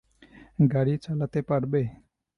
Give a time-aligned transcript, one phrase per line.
[0.71, 1.81] গাড়ি চালাতে পারবে?